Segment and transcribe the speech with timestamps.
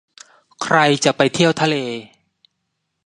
[0.63, 1.75] ใครจะไปเที่ยวทะเล